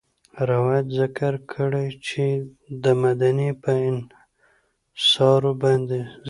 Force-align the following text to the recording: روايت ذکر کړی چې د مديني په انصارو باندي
روايت 0.49 0.87
ذکر 0.99 1.33
کړی 1.51 1.87
چې 2.07 2.25
د 2.83 2.85
مديني 3.03 3.49
په 3.61 3.71
انصارو 3.87 5.51
باندي 5.61 6.01